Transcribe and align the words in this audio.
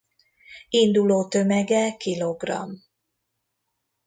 Induló 0.69 1.27
tömege 1.27 1.95
kilogramm. 1.97 2.73